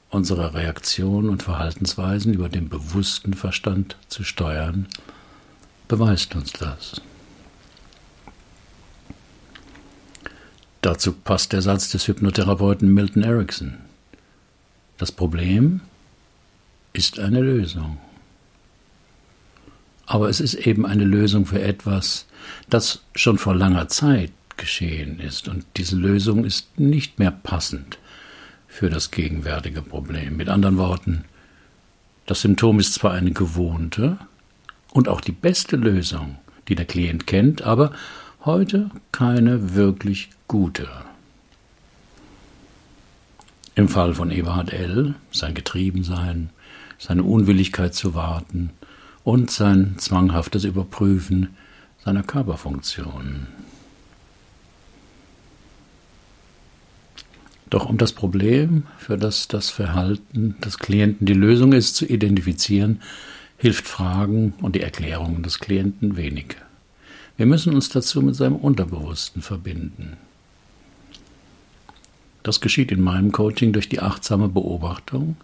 unsere 0.09 0.55
Reaktionen 0.55 1.29
und 1.29 1.43
Verhaltensweisen 1.43 2.33
über 2.33 2.49
den 2.49 2.69
bewussten 2.69 3.35
Verstand 3.35 3.97
zu 4.09 4.23
steuern, 4.23 4.87
beweist 5.89 6.37
uns 6.37 6.53
das. 6.53 7.03
Dazu 10.81 11.13
passt 11.13 11.53
der 11.53 11.61
Satz 11.61 11.91
des 11.91 12.07
Hypnotherapeuten 12.07 12.95
Milton 12.95 13.25
Erickson. 13.25 13.79
Das 14.97 15.11
Problem 15.11 15.81
ist 16.93 17.19
eine 17.19 17.41
Lösung. 17.41 17.99
Aber 20.11 20.31
es 20.31 20.41
ist 20.41 20.55
eben 20.55 20.87
eine 20.87 21.05
Lösung 21.05 21.45
für 21.45 21.61
etwas, 21.61 22.27
das 22.71 23.03
schon 23.15 23.37
vor 23.37 23.55
langer 23.55 23.89
Zeit 23.89 24.33
geschehen 24.57 25.21
ist. 25.21 25.49
Und 25.49 25.67
diese 25.77 25.97
Lösung 25.97 26.47
ist 26.47 26.81
nicht 26.81 27.19
mehr 27.19 27.31
passend 27.31 27.99
für 28.67 28.89
das 28.89 29.11
gegenwärtige 29.11 29.83
Problem. 29.83 30.39
Mit 30.39 30.49
anderen 30.49 30.79
Worten, 30.79 31.25
das 32.25 32.41
Symptom 32.41 32.81
ist 32.81 32.95
zwar 32.95 33.13
eine 33.13 33.33
gewohnte 33.33 34.17
und 34.93 35.09
auch 35.09 35.21
die 35.21 35.33
beste 35.33 35.77
Lösung, 35.77 36.39
die 36.69 36.75
der 36.75 36.87
Klient 36.87 37.27
kennt, 37.27 37.61
aber 37.61 37.93
heute 38.47 38.91
keine 39.13 39.75
wirklich 39.75 40.31
gute. 40.49 40.89
Im 43.75 43.89
Fall 43.89 44.15
von 44.15 44.31
Eberhard 44.31 44.73
L., 44.73 45.17
sein 45.33 45.53
Getriebensein, 45.53 46.49
seine 46.99 47.25
Unwilligkeit 47.25 47.95
zu 47.95 48.15
warten, 48.15 48.71
und 49.29 49.51
sein 49.51 49.97
zwanghaftes 49.99 50.65
Überprüfen 50.65 51.55
seiner 52.03 52.23
Körperfunktionen. 52.23 53.47
Doch 57.69 57.85
um 57.91 57.99
das 57.99 58.15
Problem, 58.15 58.85
für 58.97 59.19
das 59.19 59.47
das 59.47 59.69
Verhalten 59.69 60.57
des 60.65 60.79
Klienten 60.79 61.27
die 61.27 61.35
Lösung 61.35 61.75
ist, 61.75 61.97
zu 61.97 62.07
identifizieren, 62.07 63.03
hilft 63.59 63.87
Fragen 63.87 64.55
und 64.63 64.77
die 64.77 64.81
Erklärungen 64.81 65.43
des 65.43 65.59
Klienten 65.59 66.17
wenig. 66.17 66.57
Wir 67.37 67.45
müssen 67.45 67.75
uns 67.75 67.91
dazu 67.91 68.23
mit 68.23 68.35
seinem 68.35 68.57
Unterbewussten 68.57 69.43
verbinden. 69.43 70.17
Das 72.43 72.63
geschieht 72.63 72.91
in 72.91 73.03
meinem 73.03 73.31
Coaching 73.31 73.75
durch 73.75 73.91
die 73.91 74.01
achtsame 74.01 74.49
Beobachtung, 74.49 75.37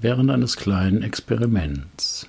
während 0.00 0.28
eines 0.28 0.56
kleinen 0.56 1.04
Experiments. 1.04 2.28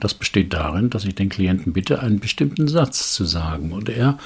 Das 0.00 0.14
besteht 0.14 0.52
darin, 0.54 0.90
dass 0.90 1.04
ich 1.04 1.14
den 1.14 1.28
Klienten 1.28 1.72
bitte, 1.72 2.00
einen 2.00 2.20
bestimmten 2.20 2.68
Satz 2.68 3.14
zu 3.14 3.24
sagen 3.24 3.72
und 3.72 3.88
er 3.88 4.18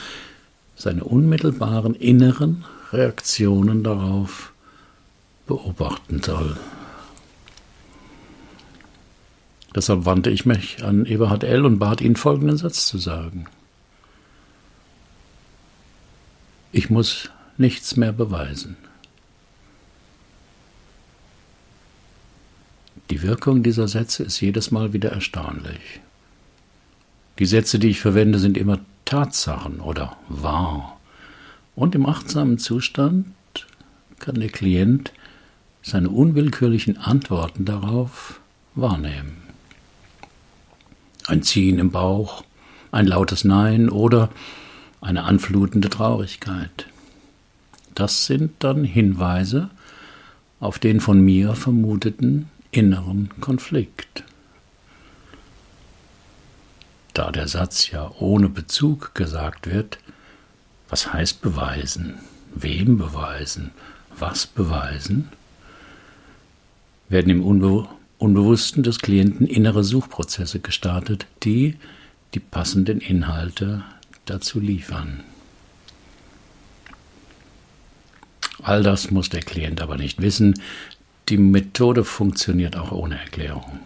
seine 0.77 1.05
unmittelbaren 1.05 1.95
inneren 1.95 2.65
Reaktionen 2.93 3.83
darauf 3.83 4.53
beobachten 5.47 6.23
soll. 6.23 6.57
Deshalb 9.75 10.05
wandte 10.05 10.31
ich 10.31 10.47
mich 10.47 10.85
an 10.85 11.05
Eberhard 11.05 11.43
L. 11.43 11.65
und 11.65 11.81
bat 11.81 12.01
ihn, 12.01 12.15
folgenden 12.15 12.57
Satz 12.57 12.87
zu 12.87 12.99
sagen. 12.99 13.47
Ich 16.71 16.91
muss 16.91 17.31
nichts 17.57 17.97
mehr 17.97 18.13
beweisen. 18.13 18.77
Die 23.11 23.23
Wirkung 23.23 23.63
dieser 23.63 23.87
Sätze 23.87 24.23
ist 24.23 24.41
jedes 24.41 24.71
Mal 24.71 24.93
wieder 24.93 25.11
erstaunlich. 25.11 26.01
Die 27.39 27.47
Sätze, 27.47 27.79
die 27.79 27.89
ich 27.89 28.01
verwende, 28.01 28.39
sind 28.39 28.57
immer 28.57 28.79
Tatsachen 29.05 29.81
oder 29.81 30.17
wahr. 30.29 30.99
Und 31.75 31.95
im 31.95 32.07
achtsamen 32.07 32.59
Zustand 32.59 33.27
kann 34.21 34.37
der 34.37 34.49
Klient 34.49 35.13
seine 35.83 36.09
unwillkürlichen 36.09 36.97
Antworten 36.97 37.65
darauf 37.65 38.41
wahrnehmen. 38.75 39.37
Ein 41.27 41.43
Ziehen 41.43 41.79
im 41.79 41.91
Bauch, 41.91 42.45
ein 42.91 43.07
lautes 43.07 43.45
Nein 43.45 43.91
oder 43.91 44.31
eine 45.01 45.25
anflutende 45.25 45.91
Traurigkeit. 45.91 46.87
Das 47.95 48.27
sind 48.27 48.53
dann 48.61 48.85
Hinweise 48.85 49.69
auf 50.61 50.79
den 50.79 51.01
von 51.01 51.21
mir 51.21 51.55
vermuteten 51.55 52.49
inneren 52.75 53.31
Konflikt. 53.41 54.25
Da 57.13 57.31
der 57.31 57.47
Satz 57.47 57.91
ja 57.91 58.11
ohne 58.19 58.49
Bezug 58.49 59.15
gesagt 59.15 59.71
wird, 59.71 59.99
was 60.89 61.13
heißt 61.13 61.41
beweisen? 61.41 62.19
Wem 62.55 62.99
beweisen? 62.99 63.71
Was 64.19 64.47
beweisen? 64.47 65.29
Werden 67.09 67.31
im 67.31 67.45
Unbe 67.45 67.89
Unbewussten 68.19 68.83
des 68.83 69.01
Klienten 69.01 69.47
innere 69.47 69.85
Suchprozesse 69.85 70.61
gestartet, 70.61 71.27
die 71.43 71.77
die 72.33 72.41
passenden 72.41 73.01
Inhalte 73.01 73.83
dazu 74.25 74.61
liefern. 74.61 75.23
All 78.63 78.83
das 78.83 79.11
muss 79.11 79.29
der 79.29 79.43
Klient 79.43 79.83
aber 79.83 79.99
nicht 79.99 80.23
wissen. 80.23 80.55
Die 81.29 81.39
Methode 81.39 82.05
funktioniert 82.05 82.77
auch 82.77 82.93
ohne 82.93 83.19
Erklärung. 83.19 83.81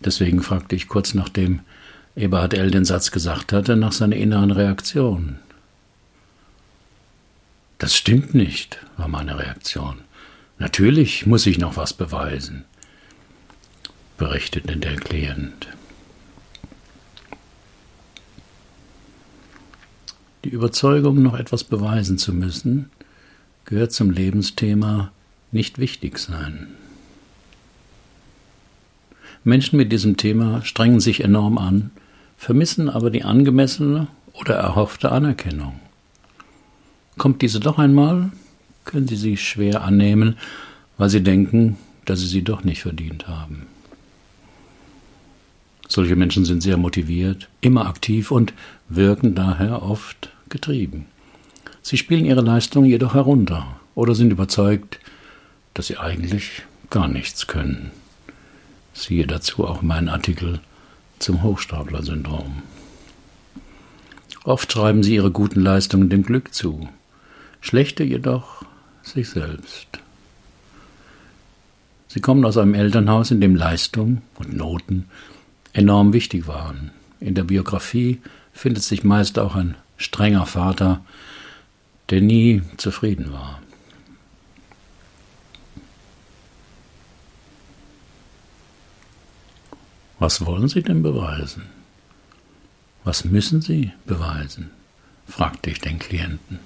Deswegen 0.00 0.42
fragte 0.42 0.76
ich 0.76 0.88
kurz 0.88 1.14
nachdem 1.14 1.60
Eberhard 2.14 2.54
L. 2.54 2.70
den 2.70 2.84
Satz 2.84 3.10
gesagt 3.10 3.52
hatte, 3.52 3.76
nach 3.76 3.92
seiner 3.92 4.16
inneren 4.16 4.50
Reaktion. 4.50 5.38
Das 7.78 7.96
stimmt 7.96 8.34
nicht, 8.34 8.78
war 8.96 9.08
meine 9.08 9.38
Reaktion. 9.38 9.96
Natürlich 10.58 11.26
muss 11.26 11.46
ich 11.46 11.58
noch 11.58 11.76
was 11.76 11.94
beweisen, 11.94 12.64
berichtete 14.18 14.76
der 14.76 14.96
Klient. 14.96 15.68
Die 20.44 20.50
Überzeugung, 20.50 21.22
noch 21.22 21.34
etwas 21.34 21.64
beweisen 21.64 22.18
zu 22.18 22.32
müssen, 22.32 22.90
gehört 23.64 23.92
zum 23.92 24.10
Lebensthema 24.10 25.12
nicht 25.52 25.78
wichtig 25.78 26.18
sein. 26.18 26.68
Menschen 29.44 29.76
mit 29.76 29.92
diesem 29.92 30.16
Thema 30.16 30.64
strengen 30.64 31.00
sich 31.00 31.22
enorm 31.22 31.58
an, 31.58 31.90
vermissen 32.36 32.88
aber 32.88 33.10
die 33.10 33.24
angemessene 33.24 34.08
oder 34.32 34.54
erhoffte 34.54 35.12
Anerkennung. 35.12 35.78
Kommt 37.18 37.42
diese 37.42 37.60
doch 37.60 37.78
einmal, 37.78 38.30
können 38.84 39.06
sie 39.06 39.16
sie 39.16 39.36
schwer 39.36 39.82
annehmen, 39.82 40.36
weil 40.96 41.10
sie 41.10 41.22
denken, 41.22 41.76
dass 42.04 42.20
sie 42.20 42.26
sie 42.26 42.42
doch 42.42 42.64
nicht 42.64 42.82
verdient 42.82 43.28
haben. 43.28 43.66
Solche 45.88 46.16
Menschen 46.16 46.44
sind 46.44 46.62
sehr 46.62 46.78
motiviert, 46.78 47.48
immer 47.60 47.86
aktiv 47.86 48.30
und 48.30 48.54
wirken 48.88 49.34
daher 49.34 49.82
oft 49.82 50.30
getrieben. 50.48 51.06
Sie 51.82 51.98
spielen 51.98 52.24
ihre 52.24 52.40
Leistung 52.40 52.84
jedoch 52.84 53.14
herunter 53.14 53.76
oder 53.94 54.14
sind 54.14 54.32
überzeugt, 54.32 54.98
dass 55.74 55.86
sie 55.86 55.98
eigentlich 55.98 56.62
gar 56.90 57.08
nichts 57.08 57.46
können. 57.46 57.90
Siehe 58.94 59.26
dazu 59.26 59.66
auch 59.66 59.82
meinen 59.82 60.08
Artikel 60.08 60.60
zum 61.18 61.42
Hochstapler-Syndrom. 61.42 62.62
Oft 64.44 64.72
schreiben 64.72 65.02
sie 65.02 65.14
ihre 65.14 65.30
guten 65.30 65.60
Leistungen 65.60 66.10
dem 66.10 66.24
Glück 66.24 66.52
zu, 66.52 66.88
schlechte 67.60 68.02
jedoch 68.02 68.64
sich 69.02 69.30
selbst. 69.30 69.86
Sie 72.08 72.20
kommen 72.20 72.44
aus 72.44 72.58
einem 72.58 72.74
Elternhaus, 72.74 73.30
in 73.30 73.40
dem 73.40 73.56
Leistung 73.56 74.20
und 74.34 74.54
Noten 74.54 75.06
enorm 75.72 76.12
wichtig 76.12 76.46
waren. 76.46 76.90
In 77.20 77.34
der 77.34 77.44
Biografie 77.44 78.20
findet 78.52 78.82
sich 78.82 79.04
meist 79.04 79.38
auch 79.38 79.54
ein 79.54 79.76
strenger 79.96 80.44
Vater, 80.44 81.02
der 82.10 82.20
nie 82.20 82.62
zufrieden 82.76 83.32
war. 83.32 83.61
Was 90.22 90.46
wollen 90.46 90.68
Sie 90.68 90.84
denn 90.84 91.02
beweisen? 91.02 91.64
Was 93.02 93.24
müssen 93.24 93.60
Sie 93.60 93.90
beweisen? 94.06 94.70
fragte 95.26 95.70
ich 95.70 95.80
den 95.80 95.98
Klienten. 95.98 96.60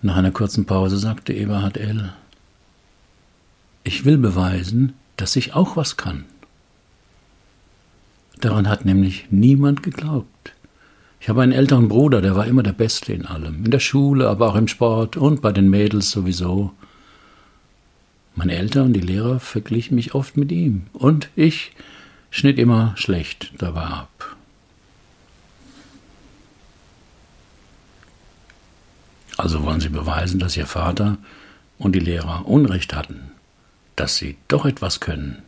Nach 0.00 0.16
einer 0.16 0.32
kurzen 0.32 0.66
Pause 0.66 0.98
sagte 0.98 1.34
Eberhard 1.34 1.76
L. 1.76 2.12
Ich 3.84 4.04
will 4.04 4.18
beweisen, 4.18 4.94
dass 5.16 5.36
ich 5.36 5.54
auch 5.54 5.76
was 5.76 5.96
kann. 5.96 6.24
Daran 8.40 8.68
hat 8.68 8.84
nämlich 8.84 9.26
niemand 9.30 9.84
geglaubt. 9.84 10.52
Ich 11.20 11.28
habe 11.28 11.42
einen 11.42 11.52
älteren 11.52 11.86
Bruder, 11.86 12.20
der 12.20 12.34
war 12.34 12.48
immer 12.48 12.64
der 12.64 12.72
Beste 12.72 13.12
in 13.12 13.24
allem, 13.24 13.64
in 13.64 13.70
der 13.70 13.78
Schule, 13.78 14.28
aber 14.28 14.48
auch 14.48 14.56
im 14.56 14.66
Sport 14.66 15.16
und 15.16 15.42
bei 15.42 15.52
den 15.52 15.70
Mädels 15.70 16.10
sowieso. 16.10 16.72
Meine 18.34 18.56
Eltern 18.56 18.86
und 18.86 18.92
die 18.94 19.00
Lehrer 19.00 19.40
verglichen 19.40 19.94
mich 19.94 20.14
oft 20.14 20.36
mit 20.36 20.50
ihm 20.52 20.86
und 20.92 21.28
ich 21.36 21.72
schnitt 22.30 22.58
immer 22.58 22.94
schlecht 22.96 23.52
dabei 23.58 23.82
ab. 23.82 24.36
Also 29.36 29.62
wollen 29.64 29.80
Sie 29.80 29.88
beweisen, 29.88 30.38
dass 30.38 30.56
Ihr 30.56 30.66
Vater 30.66 31.18
und 31.78 31.94
die 31.94 32.00
Lehrer 32.00 32.46
Unrecht 32.46 32.94
hatten, 32.94 33.32
dass 33.96 34.16
Sie 34.16 34.36
doch 34.48 34.64
etwas 34.64 35.00
können. 35.00 35.42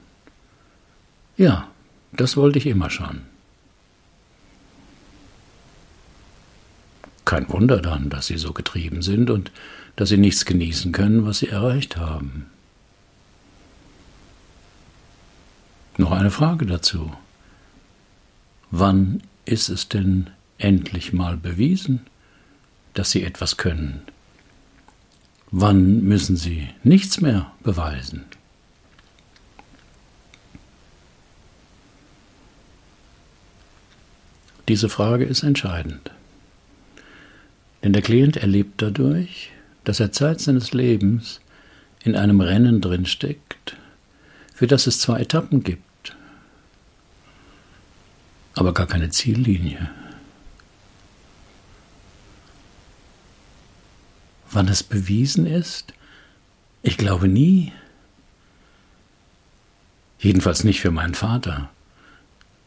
Ja, 1.37 1.69
das 2.13 2.37
wollte 2.37 2.59
ich 2.59 2.67
immer 2.67 2.91
schon. 2.91 3.23
Kein 7.25 7.49
Wunder 7.49 7.81
dann, 7.81 8.11
dass 8.11 8.27
Sie 8.27 8.37
so 8.37 8.53
getrieben 8.53 9.01
sind 9.01 9.31
und 9.31 9.51
dass 9.97 10.11
Sie 10.11 10.19
nichts 10.19 10.45
genießen 10.45 10.93
können, 10.93 11.25
was 11.25 11.39
Sie 11.39 11.49
erreicht 11.49 11.97
haben. 11.97 12.47
Noch 15.97 16.11
eine 16.11 16.31
Frage 16.31 16.67
dazu. 16.67 17.13
Wann 18.71 19.23
ist 19.45 19.69
es 19.69 19.89
denn 19.89 20.31
endlich 20.59 21.13
mal 21.13 21.37
bewiesen, 21.37 22.01
dass 22.95 23.13
Sie 23.13 23.23
etwas 23.23 23.57
können? 23.57 24.03
Wann 25.51 26.03
müssen 26.03 26.37
Sie 26.37 26.69
nichts 26.83 27.21
mehr 27.21 27.53
beweisen? 27.63 28.25
Diese 34.67 34.89
Frage 34.89 35.25
ist 35.25 35.43
entscheidend. 35.43 36.11
Denn 37.85 37.93
der 37.93 38.03
Klient 38.03 38.39
erlebt 38.39 38.83
dadurch, 38.83 39.51
dass 39.85 40.01
er 40.01 40.11
Zeit 40.11 40.41
seines 40.41 40.73
Lebens 40.73 41.41
in 42.03 42.17
einem 42.17 42.41
Rennen 42.41 42.81
drinsteckt, 42.81 43.77
für 44.55 44.67
das 44.67 44.87
es 44.87 45.01
zwei 45.01 45.21
Etappen 45.21 45.63
gibt, 45.63 46.17
aber 48.55 48.73
gar 48.73 48.87
keine 48.87 49.11
Ziellinie. 49.11 49.91
Wann 54.53 54.69
es 54.69 54.85
bewiesen 54.85 55.47
ist? 55.47 55.93
Ich 56.83 56.97
glaube 56.97 57.27
nie. 57.27 57.73
Jedenfalls 60.21 60.63
nicht 60.63 60.81
für 60.81 60.93
meinen 60.93 61.15
Vater. 61.15 61.71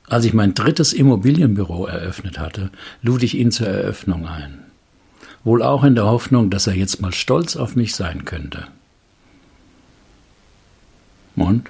Als 0.09 0.25
ich 0.25 0.33
mein 0.33 0.53
drittes 0.53 0.91
Immobilienbüro 0.91 1.85
eröffnet 1.85 2.37
hatte, 2.39 2.71
lud 3.01 3.23
ich 3.23 3.35
ihn 3.35 3.51
zur 3.51 3.67
Eröffnung 3.67 4.27
ein. 4.27 4.63
wohl 5.43 5.63
auch 5.63 5.85
in 5.85 5.95
der 5.95 6.05
Hoffnung, 6.05 6.49
dass 6.49 6.67
er 6.67 6.75
jetzt 6.75 6.99
mal 7.01 7.13
stolz 7.13 7.55
auf 7.55 7.77
mich 7.77 7.95
sein 7.95 8.25
könnte. 8.25 8.67
Und? 11.37 11.69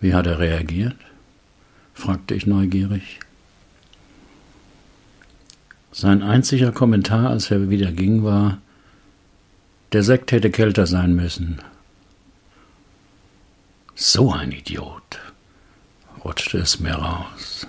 Wie 0.00 0.14
hat 0.14 0.26
er 0.26 0.38
reagiert? 0.38 0.96
fragte 1.94 2.34
ich 2.34 2.46
neugierig. 2.46 3.18
Sein 5.90 6.22
einziger 6.22 6.70
Kommentar, 6.70 7.30
als 7.30 7.50
er 7.50 7.70
wieder 7.70 7.90
ging, 7.90 8.22
war, 8.22 8.58
der 9.92 10.04
Sekt 10.04 10.30
hätte 10.30 10.50
kälter 10.50 10.86
sein 10.86 11.14
müssen. 11.14 11.60
So 13.96 14.32
ein 14.32 14.52
Idiot, 14.52 15.18
rutschte 16.24 16.58
es 16.58 16.78
mir 16.78 16.94
raus. 16.94 17.66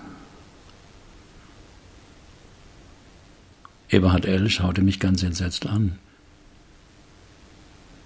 Eberhard 3.89 4.25
L. 4.25 4.47
schaute 4.49 4.83
mich 4.83 4.99
ganz 4.99 5.23
entsetzt 5.23 5.65
an. 5.65 5.97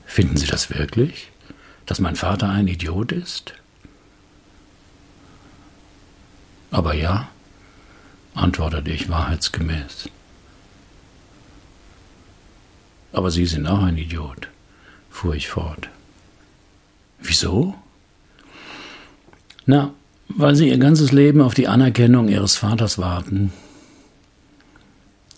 Finden 0.05 0.37
Sie 0.37 0.47
das 0.47 0.69
wirklich, 0.69 1.31
dass 1.85 1.99
mein 1.99 2.15
Vater 2.15 2.47
ein 2.47 2.69
Idiot 2.69 3.11
ist? 3.11 3.55
Aber 6.73 6.95
ja, 6.95 7.29
antwortete 8.33 8.89
ich 8.89 9.07
wahrheitsgemäß. 9.07 10.09
Aber 13.11 13.29
Sie 13.29 13.45
sind 13.45 13.67
auch 13.67 13.83
ein 13.83 13.95
Idiot, 13.95 14.47
fuhr 15.11 15.35
ich 15.35 15.47
fort. 15.49 15.87
Wieso? 17.21 17.75
Na, 19.67 19.93
weil 20.29 20.55
Sie 20.55 20.67
Ihr 20.67 20.79
ganzes 20.79 21.11
Leben 21.11 21.41
auf 21.41 21.53
die 21.53 21.67
Anerkennung 21.67 22.27
Ihres 22.27 22.55
Vaters 22.55 22.97
warten, 22.97 23.53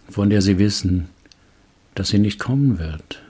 von 0.10 0.30
der 0.30 0.42
Sie 0.42 0.58
wissen, 0.58 1.10
dass 1.96 2.08
sie 2.08 2.20
nicht 2.20 2.40
kommen 2.40 2.80
wird. 2.80 3.22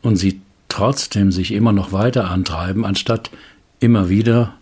Und 0.00 0.16
Sie 0.16 0.40
trotzdem 0.68 1.32
sich 1.32 1.52
immer 1.52 1.72
noch 1.72 1.92
weiter 1.92 2.30
antreiben, 2.30 2.86
anstatt 2.86 3.30
immer 3.78 4.08
wieder 4.08 4.54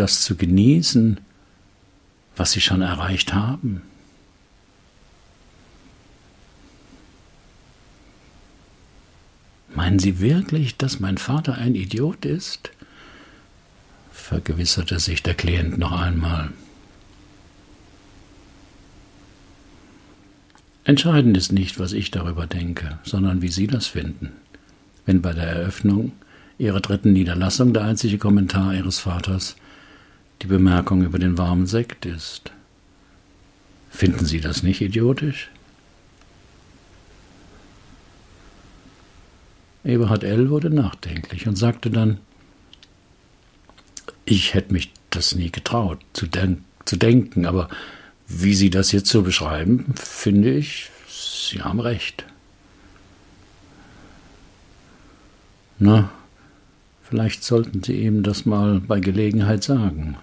das 0.00 0.22
zu 0.22 0.36
genießen, 0.36 1.18
was 2.36 2.52
Sie 2.52 2.60
schon 2.60 2.82
erreicht 2.82 3.34
haben. 3.34 3.82
Meinen 9.74 9.98
Sie 9.98 10.20
wirklich, 10.20 10.76
dass 10.76 11.00
mein 11.00 11.18
Vater 11.18 11.54
ein 11.54 11.74
Idiot 11.74 12.24
ist? 12.24 12.70
vergewisserte 14.12 14.98
sich 14.98 15.22
der 15.22 15.32
Klient 15.34 15.78
noch 15.78 15.92
einmal. 15.92 16.50
Entscheidend 20.84 21.36
ist 21.36 21.52
nicht, 21.52 21.78
was 21.78 21.92
ich 21.92 22.10
darüber 22.10 22.46
denke, 22.46 22.98
sondern 23.04 23.40
wie 23.40 23.48
Sie 23.48 23.66
das 23.66 23.86
finden. 23.86 24.32
Wenn 25.06 25.22
bei 25.22 25.32
der 25.32 25.46
Eröffnung 25.46 26.12
Ihrer 26.58 26.80
dritten 26.80 27.12
Niederlassung 27.12 27.72
der 27.72 27.84
einzige 27.84 28.18
Kommentar 28.18 28.74
Ihres 28.74 28.98
Vaters 28.98 29.56
die 30.42 30.46
Bemerkung 30.46 31.02
über 31.02 31.18
den 31.18 31.38
warmen 31.38 31.66
Sekt 31.66 32.06
ist. 32.06 32.52
Finden 33.90 34.24
Sie 34.24 34.40
das 34.40 34.62
nicht 34.62 34.80
idiotisch? 34.80 35.50
Eberhard 39.84 40.24
L. 40.24 40.50
wurde 40.50 40.70
nachdenklich 40.70 41.48
und 41.48 41.56
sagte 41.56 41.90
dann, 41.90 42.18
ich 44.24 44.52
hätte 44.54 44.72
mich 44.72 44.92
das 45.10 45.34
nie 45.34 45.50
getraut 45.50 46.00
zu, 46.12 46.26
denk 46.26 46.60
zu 46.84 46.96
denken, 46.96 47.46
aber 47.46 47.68
wie 48.26 48.54
Sie 48.54 48.70
das 48.70 48.92
jetzt 48.92 49.10
so 49.10 49.22
beschreiben, 49.22 49.86
finde 49.94 50.54
ich, 50.54 50.90
Sie 51.08 51.62
haben 51.62 51.80
recht. 51.80 52.24
Na, 55.78 56.10
vielleicht 57.02 57.44
sollten 57.44 57.82
Sie 57.82 58.02
ihm 58.02 58.22
das 58.22 58.44
mal 58.44 58.80
bei 58.80 59.00
Gelegenheit 59.00 59.64
sagen, 59.64 60.16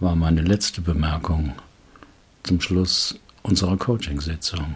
war 0.00 0.16
meine 0.16 0.40
letzte 0.40 0.80
Bemerkung 0.80 1.52
zum 2.42 2.60
Schluss 2.60 3.18
unserer 3.42 3.76
Coachingsitzung. 3.76 4.74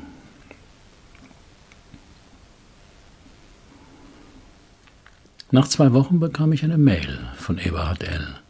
Nach 5.51 5.67
zwei 5.67 5.93
Wochen 5.93 6.21
bekam 6.21 6.53
ich 6.53 6.63
eine 6.63 6.79
Mail 6.79 7.21
von 7.37 7.59
Eberhard 7.59 8.03
L. 8.03 8.41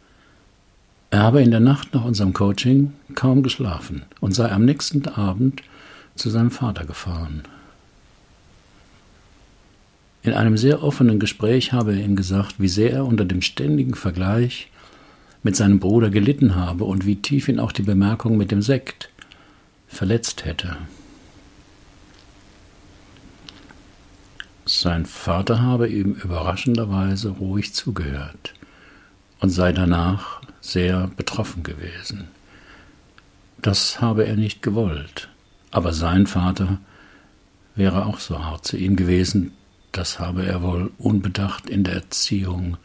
Er 1.11 1.23
habe 1.23 1.41
in 1.41 1.51
der 1.51 1.59
Nacht 1.61 1.93
nach 1.93 2.03
unserem 2.03 2.33
Coaching 2.33 2.93
kaum 3.13 3.41
geschlafen 3.41 4.03
und 4.19 4.33
sei 4.33 4.51
am 4.51 4.65
nächsten 4.65 5.07
Abend 5.07 5.61
zu 6.15 6.29
seinem 6.29 6.51
Vater 6.51 6.83
gefahren. 6.83 7.43
In 10.23 10.33
einem 10.33 10.57
sehr 10.57 10.83
offenen 10.83 11.19
Gespräch 11.19 11.71
habe 11.71 11.93
er 11.93 12.03
ihm 12.03 12.15
gesagt, 12.15 12.55
wie 12.57 12.67
sehr 12.67 12.91
er 12.91 13.05
unter 13.05 13.23
dem 13.23 13.41
ständigen 13.41 13.93
Vergleich 13.93 14.69
mit 15.45 15.55
seinem 15.55 15.79
Bruder 15.79 16.09
gelitten 16.09 16.55
habe 16.55 16.85
und 16.85 17.05
wie 17.05 17.17
tief 17.17 17.47
ihn 17.49 17.59
auch 17.59 17.71
die 17.71 17.83
Bemerkung 17.83 18.35
mit 18.35 18.49
dem 18.49 18.63
Sekt 18.63 19.11
verletzt 19.87 20.43
hätte. 20.43 20.75
Sein 24.65 25.05
Vater 25.05 25.61
habe 25.61 25.87
ihm 25.87 26.13
überraschenderweise 26.13 27.29
ruhig 27.29 27.75
zugehört 27.75 28.55
und 29.39 29.51
sei 29.51 29.71
danach 29.71 30.41
sehr 30.61 31.11
betroffen 31.15 31.61
gewesen. 31.61 32.27
Das 33.59 34.01
habe 34.01 34.25
er 34.25 34.37
nicht 34.37 34.63
gewollt, 34.63 35.29
aber 35.69 35.93
sein 35.93 36.25
Vater 36.25 36.79
wäre 37.75 38.07
auch 38.07 38.17
so 38.17 38.43
hart 38.43 38.65
zu 38.65 38.77
ihm 38.77 38.95
gewesen, 38.95 39.51
das 39.91 40.17
habe 40.19 40.43
er 40.43 40.63
wohl 40.63 40.89
unbedacht 40.97 41.69
in 41.69 41.83
der 41.83 41.93
Erziehung 41.93 42.77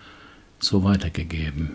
so 0.59 0.85
weitergegeben. 0.85 1.70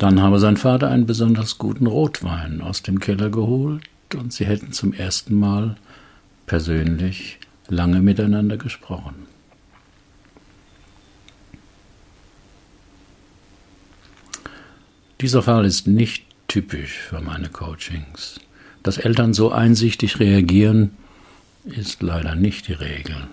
Dann 0.00 0.22
habe 0.22 0.38
sein 0.38 0.56
Vater 0.56 0.88
einen 0.88 1.04
besonders 1.04 1.58
guten 1.58 1.86
Rotwein 1.86 2.62
aus 2.62 2.82
dem 2.82 3.00
Keller 3.00 3.28
geholt 3.28 3.84
und 4.16 4.32
sie 4.32 4.46
hätten 4.46 4.72
zum 4.72 4.94
ersten 4.94 5.34
Mal 5.38 5.76
persönlich 6.46 7.38
lange 7.68 8.00
miteinander 8.00 8.56
gesprochen. 8.56 9.26
Dieser 15.20 15.42
Fall 15.42 15.66
ist 15.66 15.86
nicht 15.86 16.24
typisch 16.48 16.96
für 16.96 17.20
meine 17.20 17.50
Coachings. 17.50 18.40
Dass 18.82 18.96
Eltern 18.96 19.34
so 19.34 19.52
einsichtig 19.52 20.18
reagieren, 20.18 20.92
ist 21.66 22.00
leider 22.00 22.34
nicht 22.36 22.68
die 22.68 22.72
Regel. 22.72 23.28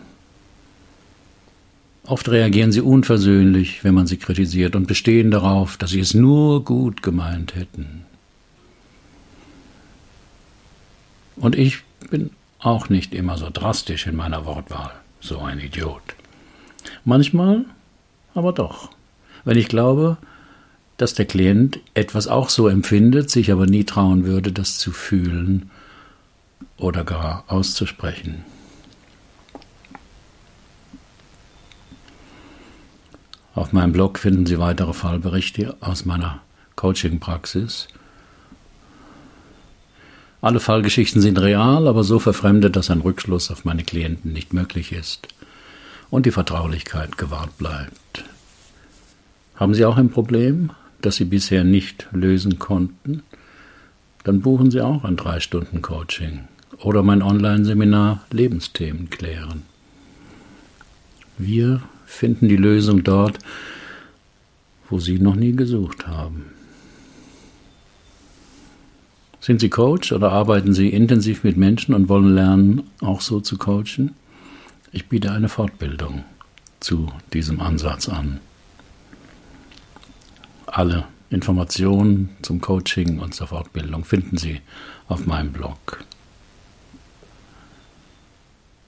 Oft 2.08 2.30
reagieren 2.30 2.72
sie 2.72 2.80
unversöhnlich, 2.80 3.84
wenn 3.84 3.94
man 3.94 4.08
sie 4.08 4.16
kritisiert 4.16 4.78
und 4.78 4.88
bestehen 4.88 5.30
darauf, 5.30 5.76
dass 5.76 5.90
sie 5.90 6.00
es 6.00 6.14
nur 6.14 6.64
gut 6.64 7.04
gemeint 7.04 7.54
hätten. 7.54 8.06
Und 11.36 11.58
ich 11.58 11.80
bin 12.10 12.30
auch 12.60 12.88
nicht 12.88 13.14
immer 13.14 13.38
so 13.38 13.50
drastisch 13.52 14.08
in 14.08 14.16
meiner 14.16 14.46
Wortwahl, 14.46 14.92
so 15.20 15.40
ein 15.40 15.60
Idiot. 15.60 16.02
Manchmal 17.04 17.66
aber 18.34 18.54
doch, 18.54 18.90
wenn 19.44 19.58
ich 19.58 19.68
glaube, 19.68 20.18
dass 20.96 21.14
der 21.14 21.26
Klient 21.26 21.80
etwas 21.94 22.28
auch 22.28 22.50
so 22.50 22.70
empfindet, 22.70 23.30
sich 23.30 23.52
aber 23.52 23.66
nie 23.66 23.84
trauen 23.84 24.26
würde, 24.26 24.54
das 24.54 24.78
zu 24.78 24.94
fühlen 24.94 25.70
oder 26.78 27.04
gar 27.04 27.44
auszusprechen. 27.48 28.46
Auf 33.58 33.74
meinem 33.74 33.92
Blog 33.92 34.20
finden 34.20 34.46
Sie 34.46 34.60
weitere 34.60 34.94
Fallberichte 34.94 35.76
aus 35.82 36.06
meiner 36.06 36.42
Coaching-Praxis 36.76 37.88
alle 40.40 40.60
Fallgeschichten 40.60 41.20
sind 41.20 41.40
real, 41.40 41.88
aber 41.88 42.04
so 42.04 42.20
verfremdet, 42.20 42.76
dass 42.76 42.92
ein 42.92 43.02
Rückschluss 43.02 43.50
auf 43.50 43.66
meine 43.66 43.84
Klienten 43.84 44.34
nicht 44.34 44.54
möglich 44.54 44.92
ist 44.92 45.28
und 46.12 46.28
die 46.28 46.32
Vertraulichkeit 46.32 47.18
gewahrt 47.18 47.58
bleibt. 47.58 48.24
Haben 49.56 49.74
Sie 49.74 49.84
auch 49.84 49.98
ein 49.98 50.12
Problem, 50.12 50.70
das 51.02 51.16
Sie 51.16 51.26
bisher 51.26 51.64
nicht 51.64 52.08
lösen 52.12 52.60
konnten? 52.60 53.24
Dann 54.24 54.42
buchen 54.42 54.70
Sie 54.70 54.80
auch 54.80 55.04
ein 55.04 55.18
3-Stunden-Coaching 55.18 56.48
oder 56.78 57.02
mein 57.02 57.24
Online-Seminar 57.24 58.24
Lebensthemen 58.30 59.10
klären. 59.10 59.64
Wir 61.40 61.82
finden 62.08 62.48
die 62.48 62.56
Lösung 62.56 63.04
dort, 63.04 63.38
wo 64.90 64.98
Sie 64.98 65.20
noch 65.20 65.36
nie 65.36 65.52
gesucht 65.52 66.08
haben. 66.08 66.46
Sind 69.42 69.60
Sie 69.60 69.70
Coach 69.70 70.12
oder 70.12 70.32
arbeiten 70.32 70.74
Sie 70.74 70.90
intensiv 70.90 71.44
mit 71.44 71.58
Menschen 71.58 71.94
und 71.94 72.10
wollen 72.10 72.34
lernen, 72.34 72.84
auch 73.02 73.22
so 73.22 73.40
zu 73.40 73.58
coachen? 73.58 74.16
Ich 74.92 75.08
biete 75.08 75.32
eine 75.32 75.50
Fortbildung 75.50 76.24
zu 76.80 77.12
diesem 77.34 77.60
Ansatz 77.60 78.10
an. 78.10 78.40
Alle 80.66 81.06
Informationen 81.30 82.30
zum 82.42 82.62
Coaching 82.62 83.20
und 83.20 83.36
zur 83.36 83.48
Fortbildung 83.48 84.06
finden 84.06 84.38
Sie 84.38 84.62
auf 85.08 85.26
meinem 85.26 85.52
Blog. 85.52 86.04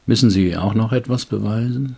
Müssen 0.06 0.30
Sie 0.30 0.58
auch 0.58 0.74
noch 0.74 0.92
etwas 0.94 1.26
beweisen? 1.26 1.98